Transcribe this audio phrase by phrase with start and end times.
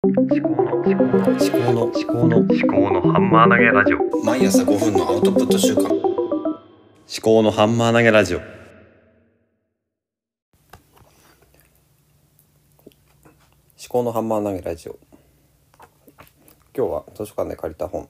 [0.00, 4.24] 思考の思考の思考の思考の思考のハンマー投げラジオ。
[4.24, 5.88] 毎朝5分のアウトプット週間。
[5.90, 5.92] 思
[7.20, 8.38] 考のハンマー投げラジオ。
[8.38, 8.46] 思
[13.88, 15.00] 考のハンマー投げラジオ。
[16.76, 18.08] 今日は図書館で借りた本。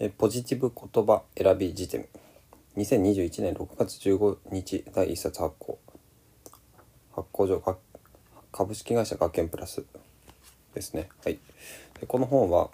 [0.00, 2.08] えポジティブ言葉選び辞典。
[2.76, 5.78] 2021年6月15日第1冊発行。
[7.14, 7.78] 発行上か
[8.50, 9.84] 株式会社学研プラス。
[10.74, 11.08] ですね。
[11.24, 11.38] はい。
[12.00, 12.70] でこの本は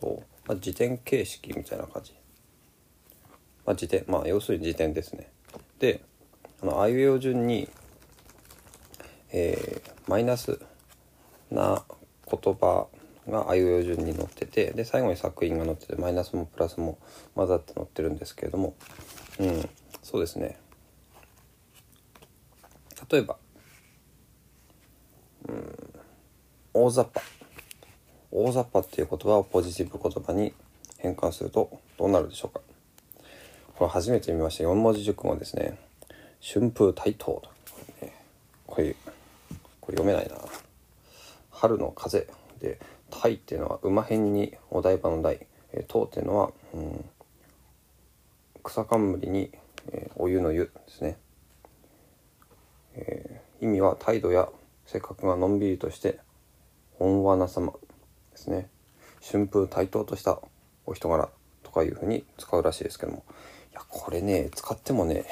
[0.00, 2.14] と、まあ、辞典形式みたいな感じ。
[3.66, 5.30] まあ、辞典まあ要するに辞典ですね。
[5.78, 6.02] で
[6.62, 7.68] あのあいうえお順に、
[9.32, 10.58] えーマイナス
[11.52, 11.84] な
[12.28, 12.88] 言葉
[13.28, 16.98] があいうえお順に載っててで最後に作品が載っててマイナスもプラスも
[17.36, 18.74] 混ざって載ってるんですけれども。
[19.38, 19.68] うん
[20.02, 20.58] そうですね。
[23.08, 23.36] 例えば
[25.48, 25.90] うん
[26.90, 27.22] 大雑把。
[28.32, 30.52] 大雑把っていう言葉をポジティブ言葉に
[30.98, 32.60] 変換するとどうなるでしょうか。
[33.76, 35.78] これ初めて見ました4文字熟語ですね。
[36.42, 37.42] 春風台頭
[38.66, 38.96] これ
[39.80, 40.36] これ読めないな。
[41.52, 42.26] 春の風。
[42.60, 47.04] で台っていうのは馬辺にお台場の台え塔っていうのは、うん、
[48.64, 49.52] 草冠に、
[49.92, 51.16] えお湯の湯ですね、
[52.96, 54.48] えー意味は態度や
[54.86, 56.18] 性格がのんびりとして
[57.00, 57.72] 温和な様
[58.30, 58.68] ですね。
[59.20, 60.40] 春風対等とした
[60.86, 61.28] お人柄
[61.62, 63.24] とかいうふうに使うらしいですけども。
[63.72, 65.24] いやこれね使ってもね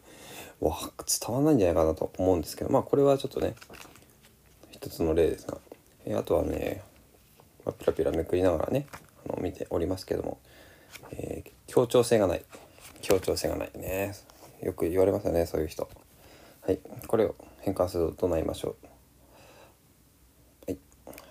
[0.60, 0.74] わ
[1.06, 2.70] 伝わらないんじゃないかなと思うんですけど。
[2.70, 3.54] まあこれはちょっとね
[4.70, 5.58] 一つの例ですが、
[6.04, 6.82] えーあとはね、
[7.64, 8.86] まあ、ピラピラめくりながらね
[9.28, 10.38] あの見ておりますけども、
[11.12, 12.44] えー協調性がない。
[13.00, 14.14] 協調性がないね。
[14.62, 15.88] よく言われますよねそういう人。
[16.62, 16.78] はい。
[17.06, 18.93] これを変換するとどうなりましょう。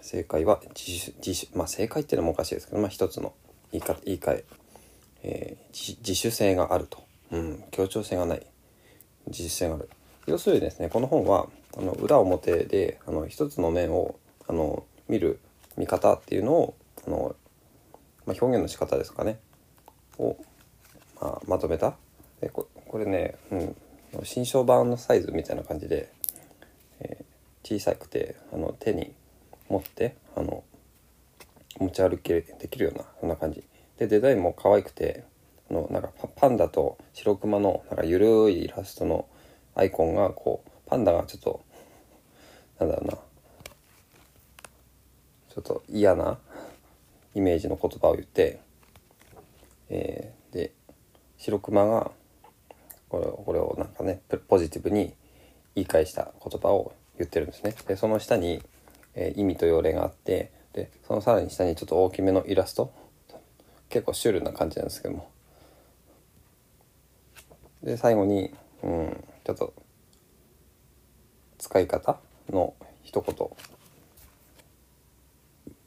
[0.02, 3.34] 正解は自主自主まあ正解っていうのもおかしいですけどまあ一つの
[3.72, 4.46] 言いか言い換え。
[5.24, 8.45] えー自自主性があると、うん、協調性がない。
[9.28, 9.89] 自主性がある。
[10.28, 11.48] 要するにですねこの本は
[11.78, 15.39] あの裏表であの一つの面をあの見る
[15.76, 16.76] 見方っていうのを
[17.08, 17.36] あの、
[18.26, 19.39] まあ、表現の仕方ですかね。
[20.20, 20.38] を、
[21.20, 21.95] まあ、まとめた。
[22.39, 23.76] でここれね、うん、
[24.23, 26.12] 新書版のサイズみたいな感じで、
[27.00, 27.33] えー
[27.66, 29.14] 小さくてあの手に
[29.70, 30.64] 持ってあの
[31.80, 33.64] 持ち歩きできるようなそんな感じ
[33.98, 35.24] でデザインも可愛くて
[35.70, 39.28] あのなんかパンダと白クマのなんかゆるいイラストの
[39.76, 41.62] アイコンがこうパンダがちょっと
[42.80, 43.14] なんだろうな
[45.50, 46.38] ちょっと嫌な
[47.36, 48.60] イメージの言葉を言って、
[49.90, 50.72] えーで
[51.38, 52.12] 白クマが
[53.10, 55.14] これをこれをなんかねポジティブに
[55.76, 57.76] 言い返した言葉を言ってるんですね。
[57.88, 58.62] でその下に、
[59.16, 62.94] えー意味と要例があってでそのさらに下にちょっと大きめのイラスト
[63.90, 65.30] 結構シュールな感じなんですけども
[67.84, 69.74] で最後に、うん、ちょっと
[71.58, 72.18] 使い方
[72.50, 73.48] の一言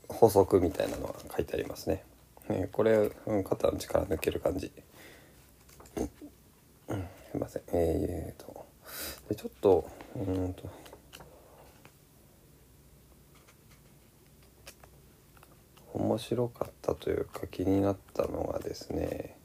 [0.09, 2.03] 補足みたいなのが書いてありますね。
[2.49, 4.71] えーこれ、うん、肩の力抜ける感じ。
[6.89, 6.97] うん、
[7.31, 7.63] すいません。
[7.73, 8.67] えー、と
[9.29, 10.63] でちょっとうんと
[16.07, 19.37] 面白かったというか気になったのがですね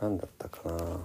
[0.00, 1.00] 何だったかな。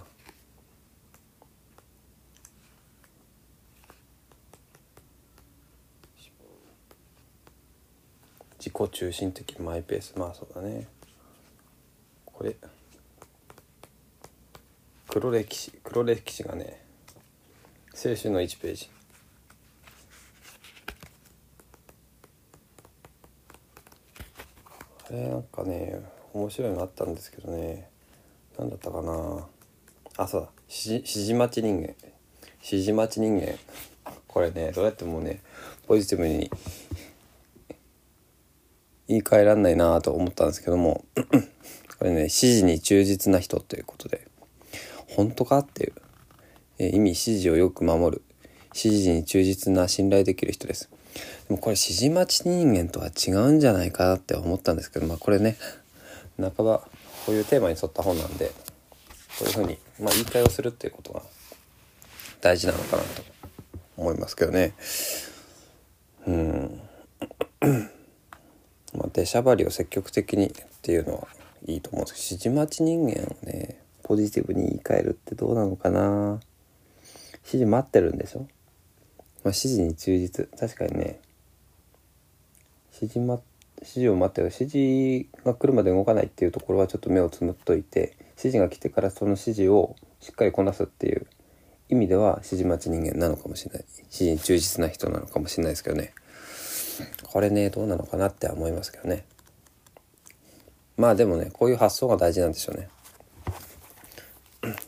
[8.58, 10.14] 自己中心的マイペース。
[10.18, 10.88] まあそうだね。
[12.26, 12.56] これ
[15.08, 16.82] 黒歴史黒歴史がね
[17.94, 18.99] 青春の1ページ。
[25.10, 26.00] あれなんかね
[26.34, 27.90] 面白いのあったんですけどね。
[28.58, 29.48] 何だったかな。
[30.18, 30.50] あそうだ。
[30.70, 31.96] 指示待ち人間。
[32.62, 33.58] 指示待ち人間。
[34.28, 35.42] これねどうやってもね
[35.88, 36.52] ポジティブに
[39.08, 41.04] 言い換えらんないなと思ったんですけども。
[41.98, 44.28] これね指示に忠実な人ということで。
[45.08, 45.94] 本当かっていう、
[46.78, 48.24] えー意味指示をよく守る。
[48.88, 50.90] 指示に忠実な信頼できる人です。
[51.48, 55.58] でもこれ指示待ち人間とは違うんじゃないかなって思ったんですけどまあこれね
[56.38, 56.88] 半ば
[57.26, 58.52] こういうテーマに沿った本なんで
[59.40, 61.22] こういうふうに、まあ、言い換えをするっていうことが
[62.42, 63.24] 大事なのかなと
[63.98, 64.74] 思いますけどね。
[66.28, 66.82] うん。
[68.94, 70.52] まあ、出しゃばりを積極的にっ
[70.82, 71.28] ていうのは
[71.68, 76.40] いいと思うんですけど指示待ち人間をねポジティブに言い換えるってどうなのかな。
[77.46, 78.48] 指示待ってるんでしょ。
[79.44, 80.50] まあ、指示に忠実。
[80.58, 81.20] 確かにね。
[82.94, 83.40] 指示,、ま、
[83.78, 91.28] 指示を待って指示が来るまで動かないっていうところはちょっと目をつむっといて指示が来てからその指示をしっかりこなすっていう
[91.88, 93.86] 意味では指示待ち人間なのかもしれない。
[93.98, 96.14] 指示に忠実な人なのかもしれないですけどね。
[97.24, 99.26] これねどうなのかなって思いますけどね。
[100.98, 102.90] まあでもねこういう発想が大事なんでしょうね。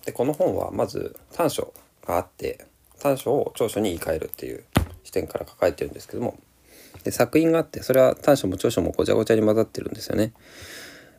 [0.05, 1.73] でこの本はまず短所
[2.05, 2.67] があって
[3.01, 4.63] 短所を長所に言い換えるっていう
[5.03, 6.37] 視点から抱えてるんですけども。
[7.03, 10.33] で作品があってそれは短所も長所もごちゃごちゃに混ざってるんですよね。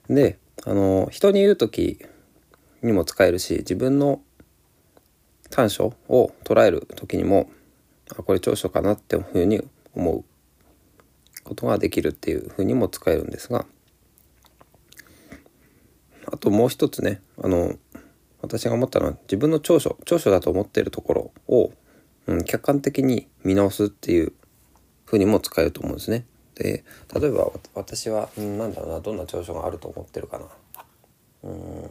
[0.08, 1.98] であの人に言う時
[2.82, 4.20] にも使えるし自分の
[5.50, 7.50] 短所を捉える時にも
[8.10, 9.60] あこれ長所かなっていうふうに
[9.94, 10.24] 思う
[11.42, 13.66] ことができるっていうふうにも使えるんですが。
[16.26, 17.74] あともう一つねあの
[18.42, 21.72] 私が思ったのは自分の長所長所だと思っているところを、
[22.26, 24.32] うん、客観的に見直すっていう
[25.06, 26.26] ふうにも使えると思うんですね。
[26.56, 26.84] で
[27.18, 30.46] 例えば私は、うん、なんだろうなどんな長所があると思ってるかな。
[31.44, 31.90] うん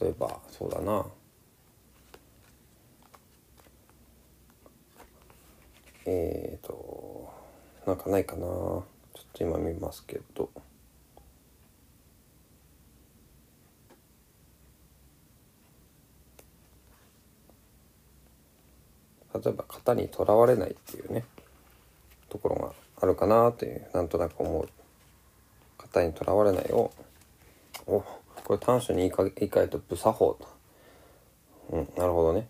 [0.00, 1.04] 例えばそうだな
[6.06, 7.30] えっ、ー、と
[7.86, 8.84] なんかないかなちょ
[9.20, 10.50] っと今見ますけど。
[19.44, 21.24] 例えば型にとらわれないっていうね
[22.28, 24.68] ところがあるかなというなんとなく思う
[25.78, 26.90] 型にとらわれないを
[27.86, 28.00] お
[28.44, 30.48] これ短所に言い換えると無作法と
[31.70, 32.48] うんなるほどね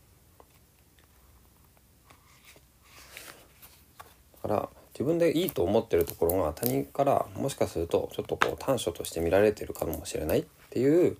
[4.42, 11.16] だから自分でいいと思ってるところが他人からもしかするとちょっとこう短所として見られてるかもしれないっていう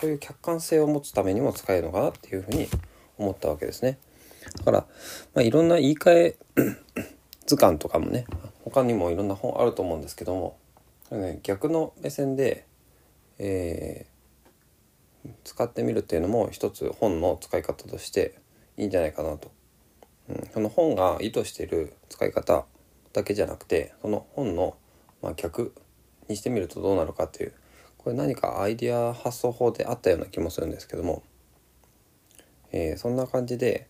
[0.00, 2.68] そういう客観性を持つためにも使えるのかなっていうふうに
[3.18, 3.98] 思ったわけですね。
[4.58, 4.78] だから、
[5.34, 6.36] まあ、いろんな言い換え
[7.46, 8.26] 図鑑とかもね
[8.64, 10.58] 他にもいろんな本あると思うんですけども、
[11.10, 12.66] ね、逆の目線で、
[13.38, 18.34] えー、使ってみるっていうのも一つ本の使い方として
[18.76, 19.50] いいんじゃないかなと。
[20.28, 22.64] うん、その本が意図している使い方
[23.12, 24.76] だけじゃなくてその本の、
[25.22, 25.74] まあ、逆
[26.28, 27.52] にしてみるとどうなるかっていう
[27.98, 31.22] これ何かアイディア発想法であったような気もするんですけども、
[32.72, 33.88] えー、そんな感じで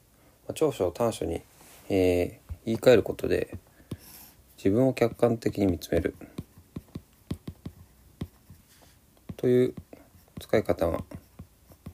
[0.53, 1.43] 長所を短所に、
[1.89, 3.57] えー、言い換えることで
[4.57, 6.15] 自分を客観的に見つめる
[9.37, 9.75] という
[10.39, 11.03] 使い方が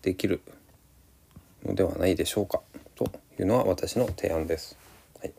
[0.02, 0.40] できる
[1.64, 2.60] のではないでしょうか
[2.94, 3.04] と
[3.38, 4.76] いうのは私の提案です。
[5.20, 5.32] はい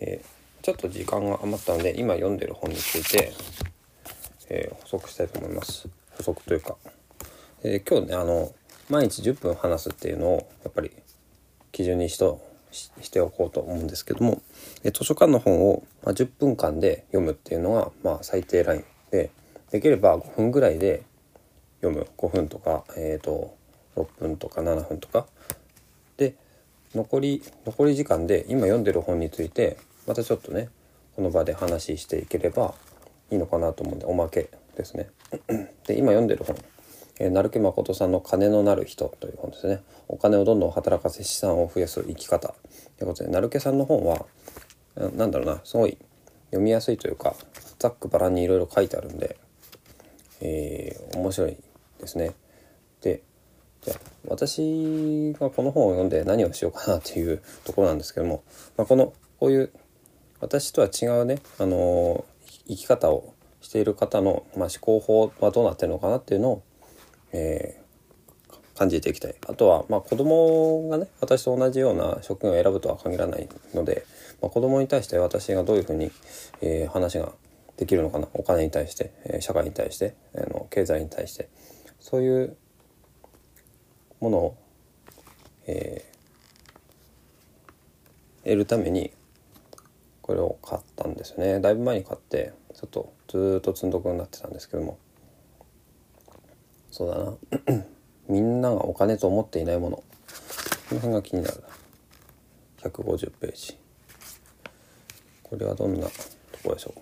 [0.00, 3.32] えー、ちょっと時間が余ったので今読んでる本について、
[4.50, 5.88] えー、補足したいと思います。
[6.16, 6.76] 補足というか、
[7.62, 8.52] えー、今日ねあの
[8.88, 10.90] 毎日10分話すっていうのをやっぱり
[11.72, 12.40] 基準にしと
[12.70, 14.42] しておこうと思うんですけども
[14.84, 19.30] 図書館の本をま10分間で読むっていうのがまあ最低ラインで
[19.70, 21.02] できれば5分ぐらいで
[21.80, 22.06] 読む。
[22.16, 23.56] 5分とか、えーと、
[23.96, 25.26] 6分とか7分とか。
[26.16, 26.34] で
[26.94, 29.76] 残り残り時間で今読んでる本について
[30.06, 30.68] またちょっとね
[31.14, 32.74] この場で話していければ
[33.30, 35.10] いいのかなと思うんでおまけですね。
[35.86, 36.56] で今読んでる本。
[37.18, 39.80] え、成木誠さんの金のなる人という本ですね。
[40.06, 42.54] お金をどんどん働かせ資産を増やす生き方。
[42.96, 44.26] ということで、成木さんの本は、
[45.16, 45.98] なんだろうな、すごい
[46.46, 47.34] 読みやすいというか、
[47.78, 49.36] ざっくばらんにいろいろ書いてあるんで、
[50.40, 51.56] えー、面白い
[52.00, 52.32] ですね。
[53.00, 53.22] で、
[53.82, 58.42] じゃあ私がこの本を読んで何をしようかなっていうところなんですけども、
[58.76, 59.72] まあ、この、こういう
[60.40, 66.62] 私とは違うね、あのー、生き方をしている方の、まあ、思考法はどうなってるのかなっていうのを
[67.32, 69.34] えー、感じていきたい。
[69.46, 74.06] あとは、まあ、子供がね私と同じような職業を選ぶとは限らないので、
[74.40, 76.10] まあ、子供に対して私がどういうふうに、
[76.60, 77.32] えー、話が
[77.76, 81.48] できるのかなお金に対して、えー、社会に対して、えー、の経済に対して
[82.00, 82.56] そういう
[84.20, 84.56] ものを、
[85.66, 89.12] えー、得るために
[90.22, 91.58] これを買ったんですよね。
[91.60, 94.98] だいぶ前に買ってちょっとずっと積んどくになってたんですけども。
[96.90, 97.08] そう
[97.68, 97.84] だな。
[98.28, 99.96] みんながお金と思っていないもの。
[99.96, 100.04] こ
[100.94, 101.62] の辺が気になる
[102.82, 102.90] な。
[102.90, 103.78] 150ページ。
[105.42, 106.12] これはどんなと
[106.62, 107.00] こでしょう。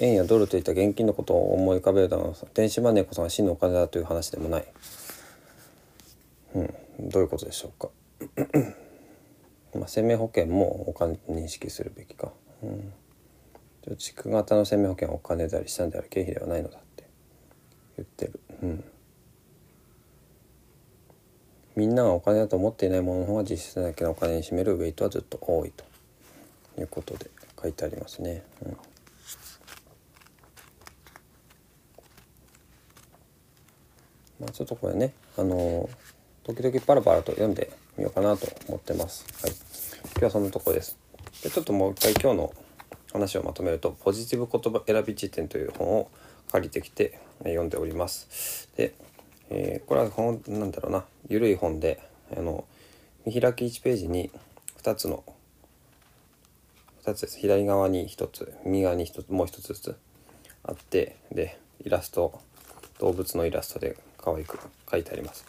[0.00, 4.64] 円やドルといった現金のことを思い浮かべるだろう電子マネーこそが真のお金だという話でもない。
[6.54, 6.74] うん。
[7.00, 7.88] どういうことでしょうか。
[9.74, 12.32] まあ生命保険もお金認識するべきか。
[12.62, 12.92] うん。
[13.88, 17.08] 貯蓄型の生命保険はお金であり資産である経費ではないのだって
[17.96, 18.84] 言ってるうん
[21.76, 25.84] みんながお金だと思っていないものの方が実質だけのお金に占めるウェイトはずっと多いと
[26.80, 27.30] いうことで
[27.62, 28.42] 書いてありますね。
[28.64, 28.76] うん
[34.40, 35.88] まあ、ちょっとこれね、あの
[36.44, 39.26] 時々パラパラと読んでみようかなと思ってます。
[39.42, 39.52] はい。
[40.12, 40.98] 今日はそんなとこです。
[41.42, 42.54] で、ちょっともう一回今日の
[43.16, 46.10] 話をまとめると、ポジティブ言葉選び辞典という本を
[46.52, 48.68] 借りてきて読んでおります。
[48.76, 48.94] で、
[49.50, 52.00] えー、これは本、なんだろうな、ゆるい本で、
[52.36, 52.64] あの、
[53.24, 54.30] 見開き1ページに
[54.82, 55.24] 2つの、
[57.04, 57.38] 2つです。
[57.38, 59.96] 左側に1つ、右側に1つ、もう1つずつ
[60.62, 62.40] あって、で、イラスト、
[62.98, 64.58] 動物のイラストで可愛く
[64.90, 65.44] 書いてあります。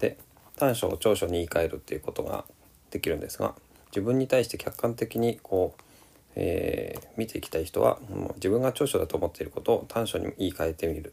[0.00, 0.16] で
[0.56, 2.44] 短所を長所に言い換えるっていうことが
[2.90, 3.54] できるんですが
[3.90, 5.82] 自分に対して客観的にこう、
[6.36, 7.98] えー、見ていきたい人は
[8.36, 11.12] 自分が長所だと思っていることを短所に言い換えてみる。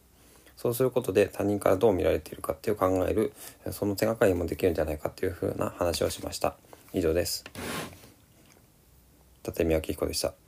[0.57, 3.33] そうすることで他人からどう見られているかっていう考える
[3.71, 6.55] その手がかりもできるんじゃないかっていうふうな話をしました。
[6.93, 7.43] 以上です。
[9.45, 10.44] 立見明彦でした。